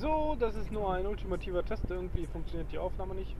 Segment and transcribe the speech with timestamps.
[0.00, 1.82] So, das ist nur ein ultimativer Test.
[1.90, 3.36] Irgendwie funktioniert die Aufnahme nicht.